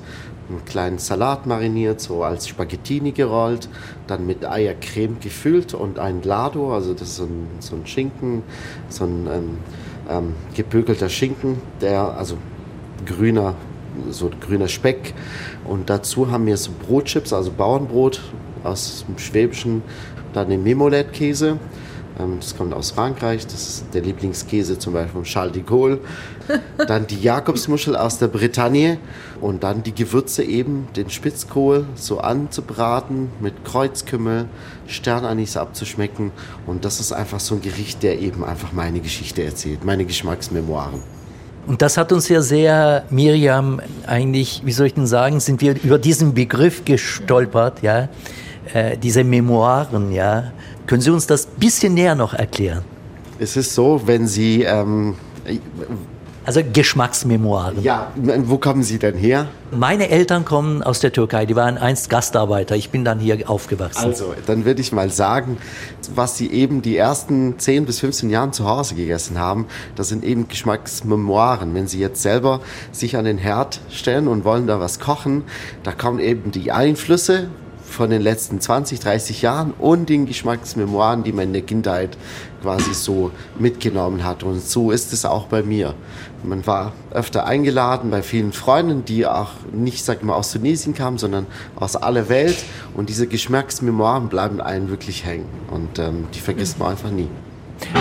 [0.49, 3.69] einen kleinen Salat mariniert, so als Spaghettini gerollt,
[4.07, 8.43] dann mit Eiercreme gefüllt und ein Lado, also das ist so ein, so ein Schinken,
[8.89, 9.57] so ein ähm,
[10.09, 12.37] ähm, gebökelter Schinken, der, also
[13.05, 13.55] grüner,
[14.09, 15.13] so grüner Speck.
[15.65, 18.21] Und dazu haben wir so Brotchips, also Bauernbrot
[18.63, 19.81] aus dem Schwäbischen,
[20.33, 21.57] dann den Mimolet-Käse.
[22.19, 25.99] Ähm, das kommt aus Frankreich, das ist der Lieblingskäse zum Beispiel von Charles de Gaulle.
[26.87, 28.97] Dann die Jakobsmuschel aus der Bretagne
[29.39, 34.45] und dann die Gewürze eben, den Spitzkohl so anzubraten mit Kreuzkümmel,
[34.87, 36.31] Sternanis abzuschmecken.
[36.65, 41.01] Und das ist einfach so ein Gericht, der eben einfach meine Geschichte erzählt, meine Geschmacksmemoiren.
[41.67, 45.75] Und das hat uns ja sehr, Miriam, eigentlich, wie soll ich denn sagen, sind wir
[45.83, 48.09] über diesen Begriff gestolpert, ja,
[48.73, 50.51] äh, diese Memoiren, ja.
[50.87, 52.83] Können Sie uns das ein bisschen näher noch erklären?
[53.39, 55.15] Es ist so, wenn Sie ähm,
[56.45, 57.81] also Geschmacksmemoiren.
[57.83, 59.47] Ja, wo kommen Sie denn her?
[59.71, 62.75] Meine Eltern kommen aus der Türkei, die waren einst Gastarbeiter.
[62.75, 64.05] Ich bin dann hier aufgewachsen.
[64.05, 65.57] Also, dann würde ich mal sagen,
[66.15, 70.23] was Sie eben die ersten 10 bis 15 Jahre zu Hause gegessen haben, das sind
[70.23, 71.73] eben Geschmacksmemoiren.
[71.73, 75.43] Wenn Sie jetzt selber sich an den Herd stellen und wollen da was kochen,
[75.83, 77.49] da kommen eben die Einflüsse
[77.91, 82.17] von den letzten 20, 30 Jahren und den Geschmacksmemoiren, die man in der Kindheit
[82.61, 84.43] quasi so mitgenommen hat.
[84.43, 85.93] Und so ist es auch bei mir.
[86.43, 90.93] Man war öfter eingeladen bei vielen Freunden, die auch nicht, sag ich mal, aus Tunesien
[90.93, 92.57] kamen, sondern aus aller Welt.
[92.93, 95.45] Und diese Geschmacksmemoiren bleiben einem wirklich hängen.
[95.69, 97.27] Und ähm, die vergisst man einfach nie.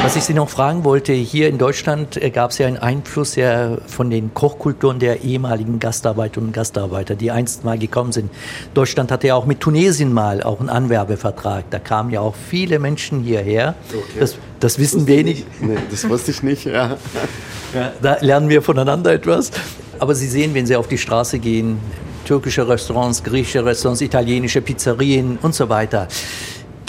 [0.02, 3.36] Was ich Sie noch fragen wollte, hier in Deutschland äh, gab es ja einen Einfluss
[3.36, 8.30] ja von den Kochkulturen der ehemaligen Gastarbeiterinnen und Gastarbeiter, die einst mal gekommen sind.
[8.74, 11.64] Deutschland hatte ja auch mit Tunesien mal auch einen Anwerbevertrag.
[11.70, 13.74] Da kamen ja auch viele Menschen hierher.
[13.88, 14.20] Okay.
[14.20, 15.44] Das, das wissen wenig.
[15.60, 16.96] Nee, das wusste ich nicht, ja.
[17.74, 17.92] ja.
[18.00, 19.50] Da lernen wir voneinander etwas.
[19.98, 21.78] Aber Sie sehen, wenn Sie auf die Straße gehen,
[22.24, 26.08] türkische Restaurants, griechische Restaurants, italienische Pizzerien und so weiter.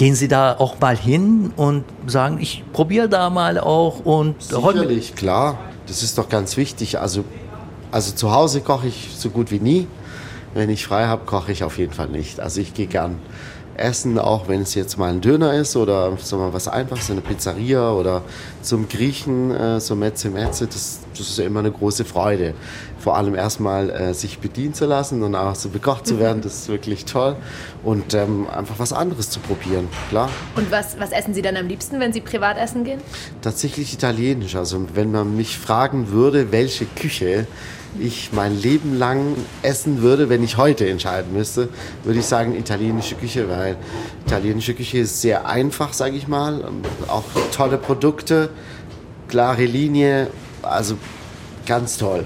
[0.02, 5.14] Gehen Sie da auch mal hin und sagen, ich probiere da mal auch und Sicherlich,
[5.14, 5.60] klar.
[5.86, 6.98] Das ist doch ganz wichtig.
[6.98, 7.24] Also,
[7.92, 9.86] also zu Hause koche ich so gut wie nie.
[10.56, 12.40] Wenn ich frei habe, koche ich auf jeden Fall nicht.
[12.40, 13.20] Also ich gehe gern
[13.78, 17.22] essen, auch wenn es jetzt mal ein Döner ist oder so mal was Einfaches, eine
[17.22, 18.22] Pizzeria oder
[18.62, 22.54] zum Griechen, äh, so Metze Metze, das, das ist ja immer eine große Freude.
[23.00, 26.54] Vor allem erstmal äh, sich bedienen zu lassen und auch so bekocht zu werden, das
[26.54, 27.36] ist wirklich toll.
[27.84, 30.30] Und ähm, einfach was anderes zu probieren, klar.
[30.56, 33.02] Und was, was essen Sie dann am liebsten, wenn Sie privat essen gehen?
[33.42, 34.56] Tatsächlich italienisch.
[34.56, 37.48] Also wenn man mich fragen würde, welche Küche
[38.00, 41.70] ich mein Leben lang essen würde, wenn ich heute entscheiden müsste,
[42.04, 43.76] würde ich sagen italienische Küche, weil
[44.26, 46.64] italienische Küche ist sehr einfach, sage ich mal.
[47.08, 47.24] Auch
[47.56, 48.50] tolle Produkte,
[49.28, 50.28] klare Linie,
[50.62, 50.96] also
[51.66, 52.26] ganz toll.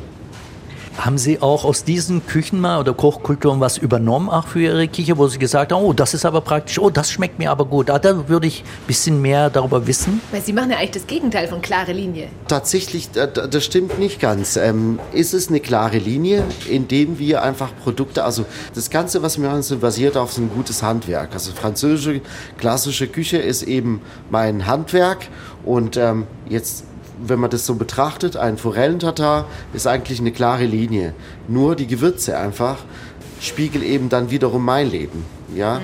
[0.97, 5.17] Haben Sie auch aus diesen Küchen mal oder Kochkulturen was übernommen, auch für Ihre Küche,
[5.17, 7.89] wo Sie gesagt haben, oh, das ist aber praktisch, oh, das schmeckt mir aber gut.
[7.89, 10.21] Ah, da würde ich ein bisschen mehr darüber wissen.
[10.31, 12.29] Weil Sie machen ja eigentlich das Gegenteil von klare Linie.
[12.47, 14.55] Tatsächlich, das stimmt nicht ganz.
[14.55, 19.47] Ähm, ist es eine klare Linie, indem wir einfach Produkte, also das Ganze, was wir
[19.47, 21.33] machen, ist basiert auf so ein gutes Handwerk.
[21.33, 22.21] Also französische
[22.57, 25.27] klassische Küche ist eben mein Handwerk
[25.63, 26.85] und ähm, jetzt
[27.23, 31.13] wenn man das so betrachtet, ein Forellentatar ist eigentlich eine klare Linie.
[31.47, 32.77] Nur die Gewürze einfach
[33.39, 35.25] spiegeln eben dann wiederum mein Leben.
[35.55, 35.79] Ja?
[35.79, 35.83] Mhm.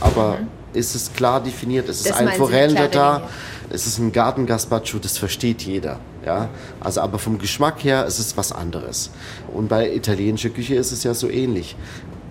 [0.00, 0.48] Aber mhm.
[0.72, 3.28] ist es klar definiert, es ist das ein Forellentatar,
[3.70, 5.98] es ist ein Garten-Gazpacho, das versteht jeder.
[6.24, 6.48] Ja?
[6.80, 9.10] Also aber vom Geschmack her ist es was anderes.
[9.52, 11.76] Und bei italienischer Küche ist es ja so ähnlich.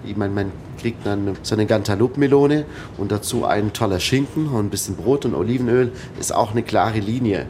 [0.05, 2.65] Ich meine, man kriegt dann so eine Cantaloupe-Melone
[2.97, 6.99] und dazu ein toller Schinken und ein bisschen Brot und Olivenöl, ist auch eine klare
[6.99, 7.47] Linie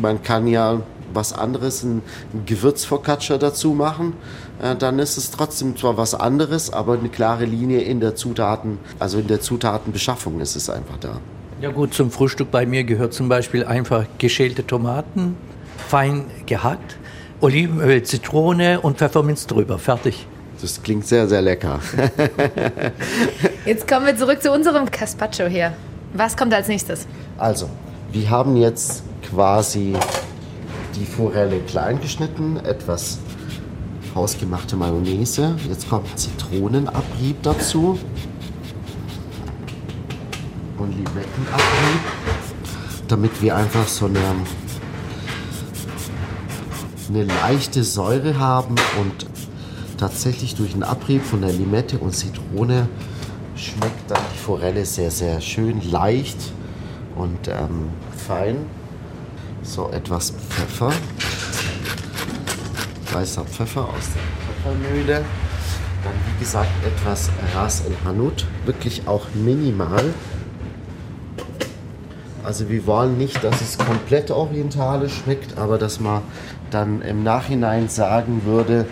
[0.00, 0.80] man kann ja
[1.12, 4.14] was anderes, ein, ein Gewürzfocaccia dazu machen,
[4.62, 8.78] äh, dann ist es trotzdem zwar was anderes, aber eine klare Linie in der Zutaten,
[8.98, 11.20] also in der Zutatenbeschaffung ist es einfach da.
[11.60, 15.36] Ja gut, zum Frühstück bei mir gehört zum Beispiel einfach geschälte Tomaten,
[15.88, 16.96] fein gehackt,
[17.40, 19.78] Olivenöl, Zitrone und Pfefferminz drüber.
[19.78, 20.26] Fertig.
[20.60, 21.80] Das klingt sehr, sehr lecker.
[23.64, 25.72] jetzt kommen wir zurück zu unserem Caspacho hier.
[26.12, 27.06] Was kommt als nächstes?
[27.38, 27.70] Also,
[28.12, 29.94] wir haben jetzt quasi
[30.96, 33.18] die Forelle klein geschnitten, etwas
[34.14, 35.54] hausgemachte Mayonnaise.
[35.68, 37.98] Jetzt kommt Zitronenabrieb dazu
[40.78, 42.00] und Limettenabrieb,
[43.08, 44.18] damit wir einfach so eine,
[47.08, 49.26] eine leichte Säure haben und
[49.96, 52.88] tatsächlich durch den Abrieb von der Limette und Zitrone
[53.54, 56.38] schmeckt dann die Forelle sehr, sehr schön leicht
[57.16, 57.90] und ähm,
[58.26, 58.56] fein.
[59.70, 60.92] So etwas Pfeffer.
[63.12, 65.24] Weißer Pfeffer aus der Pfeffermühle.
[66.02, 68.46] Dann wie gesagt etwas Ras El Hanut.
[68.66, 70.12] Wirklich auch minimal.
[72.42, 76.22] Also wir wollen nicht, dass es komplett orientalisch schmeckt, aber dass man
[76.72, 78.86] dann im Nachhinein sagen würde,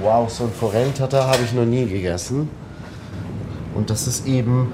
[0.00, 2.48] wow, so ein Forellentatar habe ich noch nie gegessen.
[3.74, 4.72] Und das ist eben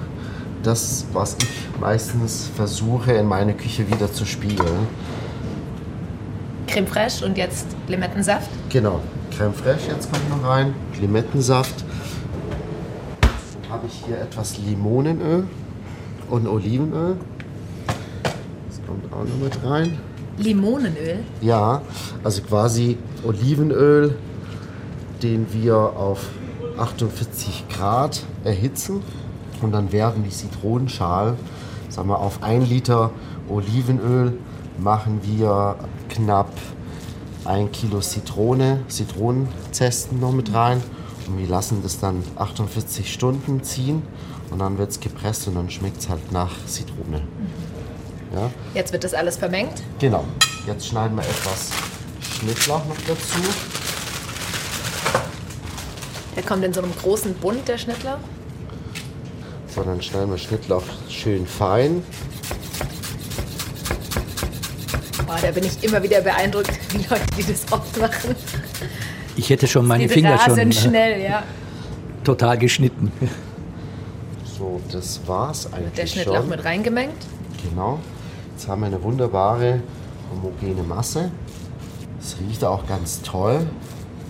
[0.62, 4.86] das, was ich meistens versuche in meine Küche wieder zu spiegeln.
[6.68, 8.50] Creme fraiche und jetzt Limettensaft?
[8.68, 9.00] Genau,
[9.36, 11.84] Creme fraiche jetzt kommt noch rein, Limettensaft.
[13.20, 15.46] Dann habe ich hier etwas Limonenöl
[16.28, 17.16] und Olivenöl.
[17.86, 19.98] Das kommt auch noch mit rein.
[20.36, 21.20] Limonenöl?
[21.40, 21.80] Ja,
[22.22, 24.14] also quasi Olivenöl,
[25.22, 26.26] den wir auf
[26.76, 29.02] 48 Grad erhitzen
[29.62, 31.34] und dann werden die Zitronenschalen,
[31.88, 33.10] sagen wir, auf 1 Liter
[33.48, 34.38] Olivenöl
[34.78, 35.76] machen wir
[36.08, 36.52] knapp
[37.44, 40.82] ein Kilo Zitrone, Zitronenzesten noch mit rein
[41.26, 44.02] und wir lassen das dann 48 Stunden ziehen
[44.50, 47.22] und dann wird es gepresst und dann schmeckt es halt nach Zitrone.
[48.34, 48.50] Ja?
[48.74, 49.82] Jetzt wird das alles vermengt?
[49.98, 50.24] Genau.
[50.66, 51.70] Jetzt schneiden wir etwas
[52.20, 53.40] Schnittlauch noch dazu.
[56.36, 58.18] Der kommt in so einem großen Bund, der Schnittlauch?
[59.74, 62.02] So, dann schneiden wir Schnittlauch schön fein.
[65.28, 68.34] Oh, da bin ich immer wieder beeindruckt, wie Leute, die das oft machen.
[69.36, 71.42] Ich hätte schon meine Finger schon sind schnell, ja.
[72.24, 73.12] total geschnitten.
[74.58, 76.48] So, das war's eigentlich Der Schnittlauch schon.
[76.48, 77.26] mit reingemengt.
[77.68, 78.00] Genau.
[78.52, 79.80] Jetzt haben wir eine wunderbare
[80.30, 81.30] homogene Masse.
[82.20, 83.66] Es riecht auch ganz toll.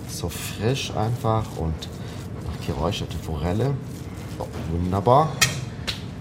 [0.09, 1.89] So frisch einfach und
[2.45, 3.71] nach geräucherte Forelle.
[4.39, 5.33] Oh, wunderbar.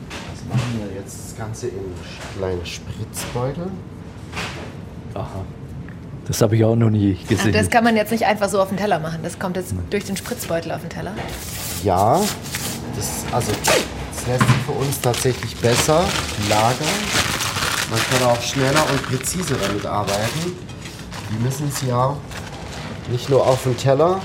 [0.10, 1.94] Das machen wir jetzt das Ganze in
[2.38, 3.70] kleinen Spritzbeutel.
[5.17, 5.45] Aha.
[6.27, 7.53] Das habe ich auch noch nie gesehen.
[7.56, 9.19] Ach, das kann man jetzt nicht einfach so auf den Teller machen.
[9.23, 11.13] Das kommt jetzt durch den Spritzbeutel auf den Teller.
[11.84, 12.19] Ja,
[12.95, 16.03] das, also, das lässt sich für uns tatsächlich besser
[16.49, 16.88] lagern.
[17.89, 20.58] Man kann auch schneller und präziser damit arbeiten.
[21.30, 22.15] Wir müssen es ja
[23.10, 24.19] nicht nur auf den Teller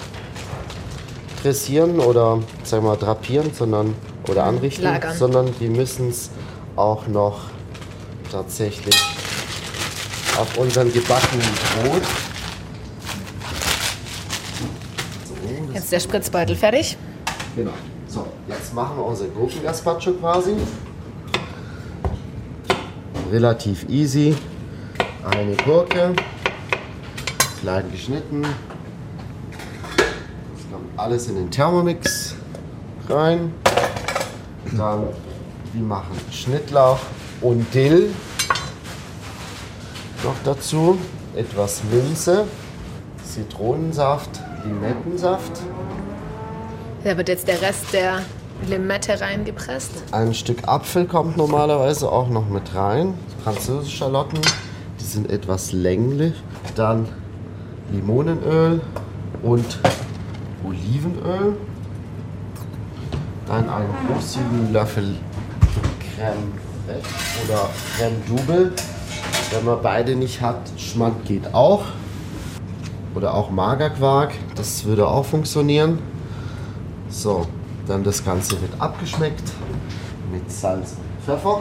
[1.42, 3.94] dressieren oder sagen wir mal, drapieren, sondern
[4.28, 5.16] oder anrichten, Lagern.
[5.16, 6.30] sondern die müssen es
[6.74, 7.42] auch noch
[8.30, 8.96] tatsächlich
[10.38, 11.46] auf unseren gebackenen
[11.82, 12.02] Brot.
[15.28, 16.96] So, Jetzt der Spritzbeutel fertig.
[17.56, 17.72] Genau.
[18.08, 20.52] So, jetzt machen wir unser Gurkengazpacho quasi.
[23.30, 24.34] Relativ easy.
[25.24, 26.14] Eine Gurke,
[27.60, 28.42] klein geschnitten.
[28.42, 28.50] Das
[30.70, 32.34] kommt alles in den Thermomix
[33.08, 33.54] rein.
[34.76, 35.04] Dann,
[35.72, 36.98] wir machen Schnittlauch
[37.40, 38.10] und Dill
[40.24, 40.98] noch dazu.
[41.34, 42.44] Etwas Minze,
[43.24, 44.30] Zitronensaft,
[44.64, 45.52] Limettensaft.
[47.04, 48.20] Da wird jetzt der Rest der
[48.68, 49.90] Limette reingepresst.
[50.12, 53.14] Ein Stück Apfel kommt normalerweise auch noch mit rein.
[53.42, 54.40] Französische Schalotten,
[55.00, 56.34] die sind etwas länglich.
[56.76, 57.08] Dann
[57.90, 58.80] Limonenöl
[59.42, 59.78] und
[60.64, 61.56] Olivenöl.
[63.48, 65.16] Dann einen großzügigen Löffel
[66.14, 66.52] Creme
[67.44, 68.72] oder Creme Double.
[69.54, 71.82] Wenn man beide nicht hat, Schmand geht auch.
[73.14, 75.98] Oder auch Magerquark, das würde auch funktionieren.
[77.10, 77.46] So,
[77.86, 79.42] dann das Ganze wird abgeschmeckt
[80.32, 81.60] mit Salz und Pfeffer.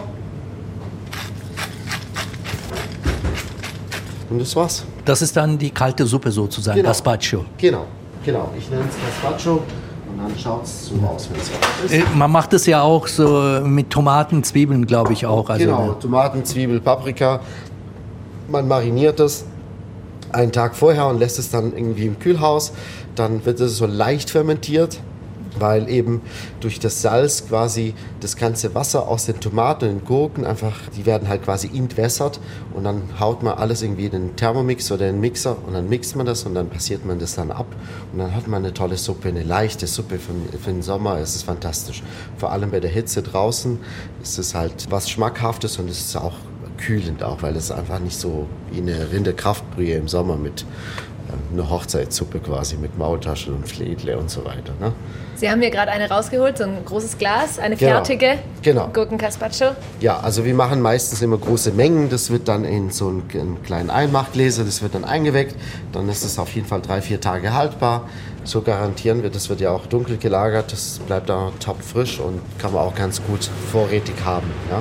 [4.29, 4.85] Und das war's.
[5.03, 6.87] Das ist dann die kalte Suppe sozusagen, Genau.
[6.89, 7.43] Gazpacho.
[7.57, 7.85] Genau,
[8.23, 8.49] genau.
[8.57, 11.93] Ich nenne es Gazpacho und dann schaut es so aus, wenn es ist.
[11.93, 15.49] Äh, Man macht es ja auch so mit Tomaten, Zwiebeln, glaube ich auch.
[15.49, 17.41] Also, genau, Tomaten, Zwiebel, Paprika.
[18.51, 19.45] Man mariniert es
[20.33, 22.73] einen Tag vorher und lässt es dann irgendwie im Kühlhaus.
[23.15, 24.99] Dann wird es so leicht fermentiert,
[25.57, 26.21] weil eben
[26.59, 31.05] durch das Salz quasi das ganze Wasser aus den Tomaten und den Gurken einfach, die
[31.05, 32.41] werden halt quasi entwässert
[32.73, 35.87] und dann haut man alles irgendwie in den Thermomix oder in den Mixer und dann
[35.87, 37.67] mixt man das und dann passiert man das dann ab
[38.11, 41.19] und dann hat man eine tolle Suppe, eine leichte Suppe für, für den Sommer.
[41.19, 42.03] Es ist fantastisch.
[42.37, 43.79] Vor allem bei der Hitze draußen
[44.21, 46.35] ist es halt was Schmackhaftes und es ist auch
[46.85, 51.69] kühlend auch, weil es einfach nicht so wie eine Rinderkraftbrühe im Sommer mit äh, einer
[51.69, 54.73] Hochzeitssuppe quasi mit Maultaschen und Fledle und so weiter.
[54.79, 54.91] Ne?
[55.35, 57.91] Sie haben mir gerade eine rausgeholt, so ein großes Glas, eine Genau.
[57.93, 58.89] fertige Genau.
[58.93, 59.75] Gurken-Gazpacho.
[59.99, 62.09] Ja, also wir machen meistens immer große Mengen.
[62.09, 65.55] Das wird dann in so einen, einen kleinen Einmachgläser, das wird dann eingeweckt.
[65.93, 68.07] Dann ist es auf jeden Fall drei, vier Tage haltbar.
[68.43, 70.71] So garantieren wir, das wird ja auch dunkel gelagert.
[70.71, 74.47] Das bleibt da top frisch und kann man auch ganz gut vorrätig haben.
[74.69, 74.79] Ja,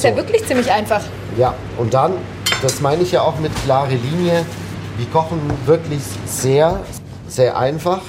[0.00, 1.02] Ist ja wirklich ziemlich einfach.
[1.36, 2.14] ja und dann,
[2.62, 4.46] das meine ich ja auch mit klare Linie.
[4.96, 6.80] Wir kochen wirklich sehr,
[7.28, 8.00] sehr einfach,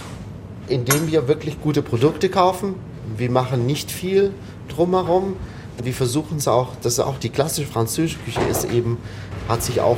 [0.70, 2.76] indem wir wirklich gute Produkte kaufen.
[3.18, 4.32] Wir machen nicht viel
[4.70, 5.36] drumherum.
[5.84, 8.98] Wir versuchen es auch, das ist auch die klassische französische Küche ist eben,
[9.50, 9.98] hat sich auch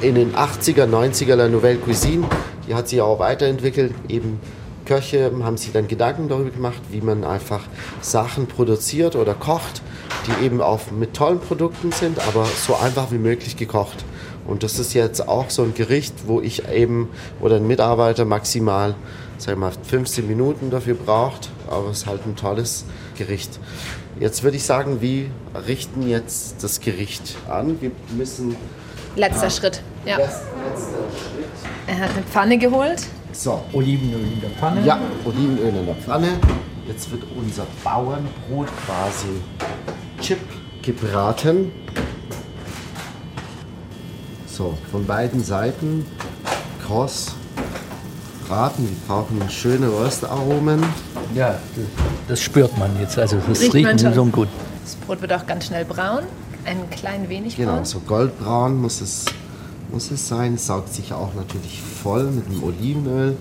[0.00, 2.24] in den 80er, 90er der Nouvelle Cuisine,
[2.66, 4.40] die hat sich auch weiterentwickelt, eben
[4.86, 7.60] Köche haben sich dann Gedanken darüber gemacht, wie man einfach
[8.00, 9.82] Sachen produziert oder kocht,
[10.28, 14.04] die eben auch mit tollen Produkten sind, aber so einfach wie möglich gekocht.
[14.46, 17.08] Und das ist jetzt auch so ein Gericht, wo ich eben
[17.40, 18.94] oder ein Mitarbeiter maximal,
[19.36, 22.84] sag ich mal, 15 Minuten dafür braucht, aber es ist halt ein tolles
[23.16, 23.58] Gericht.
[24.20, 25.26] Jetzt würde ich sagen, wir
[25.66, 27.80] richten jetzt das Gericht an.
[27.80, 28.56] Wir müssen
[29.16, 29.82] Letzter Schritt.
[30.04, 30.16] Ja.
[30.16, 31.48] letzter Schritt.
[31.86, 33.06] Er hat eine Pfanne geholt.
[33.32, 34.84] So, Olivenöl in der Pfanne.
[34.84, 36.28] Ja, Olivenöl in der Pfanne.
[36.86, 39.28] Jetzt wird unser Bauernbrot quasi
[40.20, 40.38] chip
[40.82, 41.72] gebraten.
[44.46, 46.04] So, von beiden Seiten
[46.84, 47.34] kross
[48.48, 48.88] braten.
[48.88, 50.82] Wir brauchen schöne Röstaromen.
[51.34, 51.58] Ja,
[52.26, 53.18] das spürt man jetzt.
[53.18, 54.14] Also das Riecht riecht, man schon.
[54.14, 54.48] so gut.
[54.82, 56.24] Das Brot wird auch ganz schnell braun.
[56.64, 57.84] Ein klein wenig Genau, braun.
[57.84, 59.26] so goldbraun muss es,
[59.92, 60.54] muss es sein.
[60.54, 63.36] Es saugt sich auch natürlich voll mit dem Olivenöl.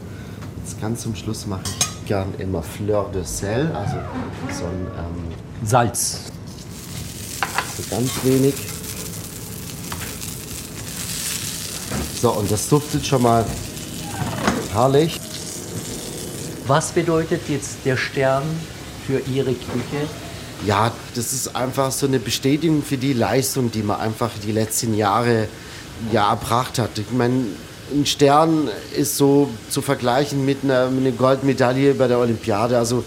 [0.57, 3.95] Jetzt ganz zum Schluss mache ich gern immer Fleur de Sel, also
[4.57, 6.31] so ein ähm, Salz.
[7.89, 8.53] Ganz wenig.
[12.21, 13.45] So, und das duftet schon mal
[14.73, 15.19] herrlich.
[16.65, 18.43] Was bedeutet jetzt der Stern
[19.05, 20.07] für Ihre Küche?
[20.65, 24.95] Ja, das ist einfach so eine Bestätigung für die Leistung, die man einfach die letzten
[24.95, 25.47] Jahre
[26.11, 26.97] ja, erbracht hat.
[26.97, 27.45] Ich meine,
[27.93, 32.77] ein Stern ist so zu vergleichen mit einer, mit einer Goldmedaille bei der Olympiade.
[32.77, 33.03] Also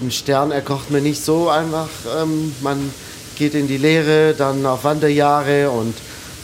[0.00, 1.88] einen Stern erkocht man nicht so einfach.
[2.20, 2.92] Ähm, man
[3.38, 5.94] geht in die Lehre, dann auf Wanderjahre und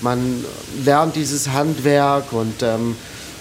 [0.01, 0.45] man
[0.85, 2.97] lernt dieses Handwerk und ähm,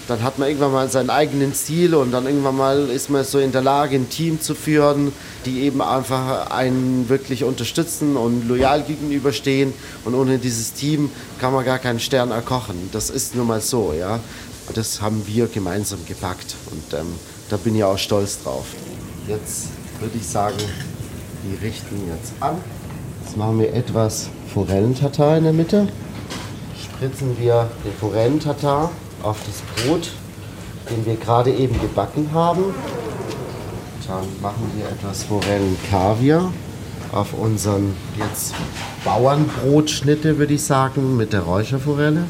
[0.08, 3.38] dann hat man irgendwann mal seinen eigenen Stil und dann irgendwann mal ist man so
[3.38, 5.12] in der Lage, ein Team zu führen,
[5.46, 9.72] die eben einfach einen wirklich unterstützen und loyal gegenüberstehen.
[10.04, 12.90] Und ohne dieses Team kann man gar keinen Stern erkochen.
[12.92, 14.20] Das ist nun mal so, ja.
[14.74, 17.06] Das haben wir gemeinsam gepackt und ähm,
[17.50, 18.66] da bin ich auch stolz drauf.
[19.28, 19.68] Jetzt
[20.00, 20.56] würde ich sagen,
[21.44, 22.56] Die richten jetzt an.
[23.24, 25.88] Jetzt machen wir etwas Forellentatar in der Mitte.
[26.82, 28.90] Spritzen wir den Forellentatar
[29.22, 30.10] auf das Brot,
[30.90, 32.74] den wir gerade eben gebacken haben.
[34.06, 36.52] Dann machen wir etwas Forellenkaviar
[37.12, 38.54] auf unseren jetzt
[39.04, 42.24] Bauernbrotschnitte, würde ich sagen, mit der Räucherforelle.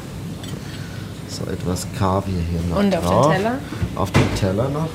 [1.27, 3.27] So etwas Kaviar hier noch Und auf drauf.
[3.27, 3.59] den Teller?
[3.95, 4.89] Auf den Teller noch.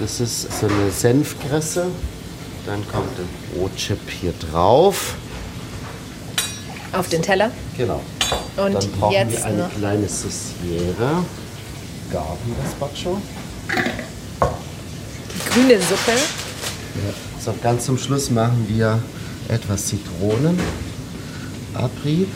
[0.00, 1.88] Das ist so eine Senfkresse.
[2.68, 3.24] Dann kommt der
[3.58, 5.14] Brotchip hier drauf.
[6.92, 7.50] Auf den Teller.
[7.78, 8.02] Genau.
[8.58, 9.74] Und Dann brauchen jetzt wir eine noch.
[9.74, 11.24] kleine Sauciere.
[12.12, 13.22] Garden Gazpacho.
[15.32, 16.12] Die grüne Suppe.
[17.42, 19.02] So, ganz zum Schluss machen wir
[19.48, 20.60] etwas Zitronen.
[21.72, 22.28] Abrieb.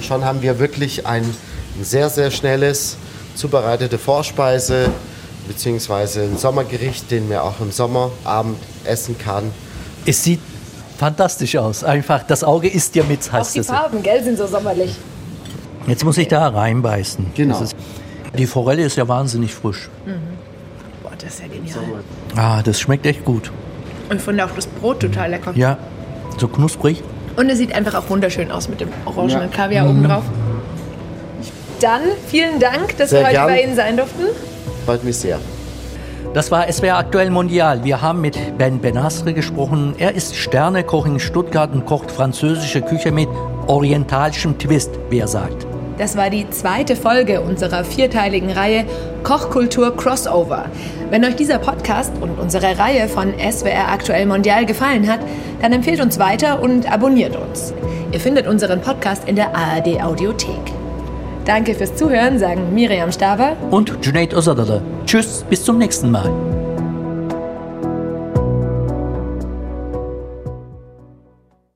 [0.00, 1.24] Schon haben wir wirklich ein
[1.80, 2.96] sehr, sehr schnelles
[3.36, 4.90] zubereitete Vorspeise
[5.48, 9.44] beziehungsweise ein Sommergericht, den man auch im Sommerabend essen kann.
[10.06, 10.40] Es sieht
[10.98, 11.84] fantastisch aus.
[11.84, 13.66] Einfach, das Auge isst dir mit, Auch heißt die es.
[13.66, 14.96] Farben, gell, sind so sommerlich.
[15.86, 17.26] Jetzt muss ich da reinbeißen.
[17.34, 17.60] Genau.
[17.60, 17.74] Ist,
[18.38, 19.88] die Forelle ist ja wahnsinnig frisch.
[21.02, 22.02] Boah, das ist ja genial.
[22.36, 23.50] Ah, das schmeckt echt gut.
[24.08, 25.52] Und ich finde auch das Brot total lecker.
[25.56, 25.76] Ja,
[26.38, 27.02] so knusprig.
[27.36, 29.56] Und es sieht einfach auch wunderschön aus mit dem orangenen Ja.
[29.56, 30.22] Kaviar oben drauf.
[31.80, 33.46] Dann vielen Dank, dass wir Sehr heute gern.
[33.48, 34.22] bei Ihnen sein durften.
[34.84, 35.38] Freut mich sehr.
[36.34, 37.84] Das war SWR Aktuell Mondial.
[37.84, 39.94] Wir haben mit Ben Benasre gesprochen.
[39.98, 43.28] Er ist Sternekoch in Stuttgart und kocht französische Küche mit
[43.66, 45.66] orientalischem Twist, wie er sagt.
[45.98, 48.86] Das war die zweite Folge unserer vierteiligen Reihe
[49.24, 50.64] Kochkultur Crossover.
[51.10, 55.20] Wenn euch dieser Podcast und unsere Reihe von SWR Aktuell Mondial gefallen hat,
[55.60, 57.74] dann empfehlt uns weiter und abonniert uns.
[58.10, 60.81] Ihr findet unseren Podcast in der ARD Audiothek.
[61.44, 64.80] Danke fürs Zuhören, sagen Miriam Staber Und Junaid Ozadale.
[65.06, 66.61] Tschüss, bis zum nächsten Mal.